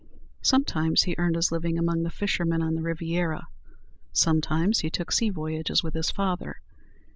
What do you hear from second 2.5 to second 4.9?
on the Riviera; sometimes he